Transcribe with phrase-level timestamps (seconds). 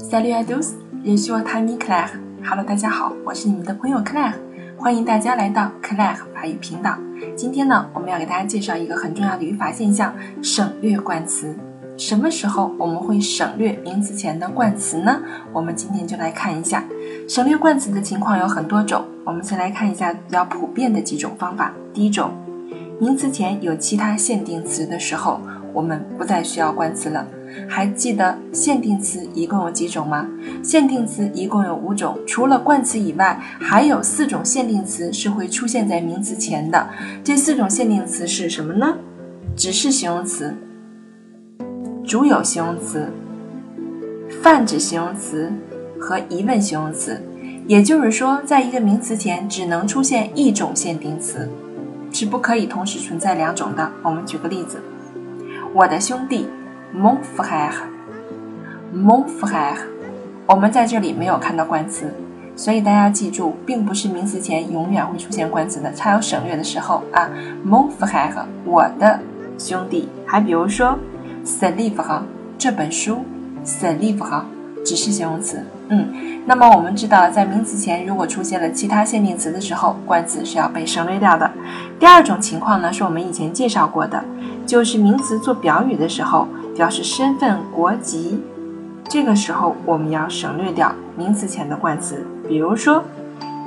[0.00, 0.74] Salut à tous,
[1.04, 2.18] je suis votre ami Claire.
[2.42, 4.32] Hello，大家好，我是你们的朋友 Claire，
[4.76, 6.98] 欢迎大家来到 Claire 法语频道。
[7.36, 10.12] 今天呢，我们要给大家介绍一个很重要的语法现象——
[10.42, 11.54] 省略冠词。
[11.96, 15.22] 什么时候我们会省略名词前的冠词呢？
[15.52, 16.82] 我们今天就来看一下
[17.28, 19.04] 省略冠词的情况有很多种。
[19.24, 21.72] 我们先来看一下比较普遍的几种方法。
[21.92, 22.32] 第一种，
[22.98, 25.40] 名词前有其他限定词的时候。
[25.74, 27.26] 我们不再需要冠词了。
[27.68, 30.26] 还记得限定词一共有几种吗？
[30.62, 36.88] 限定词一共有五种，除了冠词以外，还有四种限定词是会出现在名词前的。
[37.22, 38.96] 这四种限定词是什么呢？
[39.56, 40.52] 指示形容词、
[42.04, 43.12] 主有形容词、
[44.42, 45.52] 泛指形容词
[46.00, 47.22] 和疑问形容词。
[47.66, 51.48] 也就是说，在一个名词前只能出现一种限定词，
[52.10, 53.92] 是不可以同时存在两种的。
[54.02, 54.82] 我们举个例子。
[55.74, 56.46] 我的兄弟
[56.94, 59.78] ，mon frère，mon frère，
[60.46, 62.14] 我们在这里没有看到冠词，
[62.54, 67.28] 所以大家记住，并不是名词前永远会出现冠词的，它有省略的时候啊。
[67.66, 69.18] mon frère，我的
[69.58, 70.08] 兄弟。
[70.24, 70.96] 还比如说
[71.44, 72.20] ，ce livre，
[72.56, 73.24] 这本书
[73.64, 74.42] ，ce livre，
[74.84, 75.64] 只是形容词。
[75.88, 81.50] 嗯，那么我们知道，在名词前如果出现了其他限定词的时候，冠词是要被省略掉的。
[81.98, 84.22] 第二种情况呢，是我们以前介绍过的。
[84.66, 88.42] 就是名词做表语的时候，表示身份、国籍，
[89.08, 92.26] 这个时候我们要省略掉名词前的冠词。
[92.48, 93.04] 比如说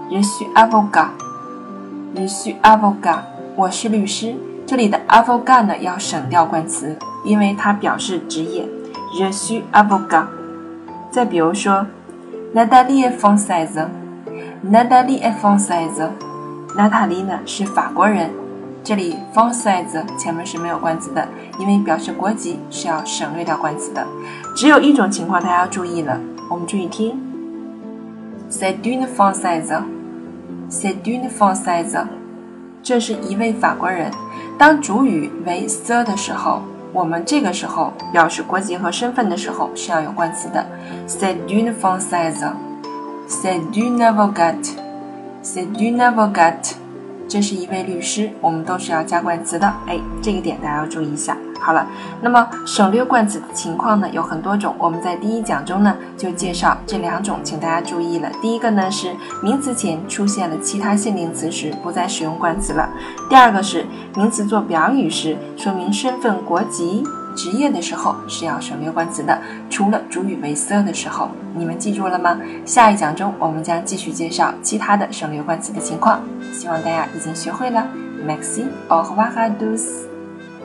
[0.10, 3.20] ，je suis avocat，je suis avocat，
[3.56, 4.36] 我是律师。
[4.66, 8.68] 这里的 avocat 呢要省掉冠词，因为它表示职业。
[9.14, 10.26] je suis avocat。
[11.18, 11.84] 再比如说
[12.54, 13.88] ，Natalie française。
[14.64, 16.10] Natalie française。
[16.76, 18.30] 娜塔莉呢是法国人。
[18.84, 24.06] 这里 française 前面是没有冠词的，因为表示国籍是要省略掉冠词的。
[24.56, 27.20] 只有一种情况大家要注意了，我们注意听
[28.52, 32.06] ，c'est une française，c'est une française，
[32.84, 34.12] 这是一位法国人。
[34.56, 36.62] 当主语为 the 的时候，
[36.98, 40.66] 我们这个时候表示国籍和身份的时候是要有冠词的
[41.08, 46.77] ，c'est une française，c'est une avocate，c'est une avocate。
[47.28, 51.38] 这是一位律师，我们都是要加冠词的，哎，这个点大家要注意一下。
[51.60, 51.86] 好了，
[52.22, 58.30] 那么省略冠词的情况呢有很多种，我们在第一讲中呢就介绍这两种，请大家注意了。
[58.42, 62.88] 第一个呢是名词前出现了其他限定词时不再使用冠词了；
[63.30, 67.04] 第二个是名词做表语时，说明身份、国籍。
[67.38, 69.40] 职业的时候是要省略冠词的，
[69.70, 72.38] 除了主语为 the 的时候，你们记住了吗？
[72.66, 76.20] 下一讲中我们将继续介绍其他的省略冠词的情况，
[76.52, 77.88] 希望大家已经学会了。
[78.28, 80.17] Maxi，au revoir à tous。